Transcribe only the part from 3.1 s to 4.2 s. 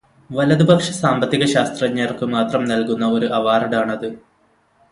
ഒരു അവാർഡാണത്.